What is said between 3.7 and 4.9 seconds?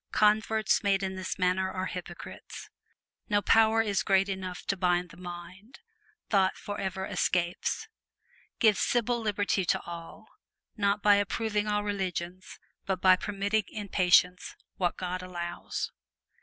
is great enough to